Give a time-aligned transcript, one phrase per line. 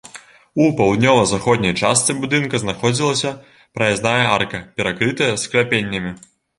[0.61, 3.35] У паўднёва-заходняй частцы будынка знаходзілася
[3.77, 6.21] праязная арка, перакрытая скляпеннямі.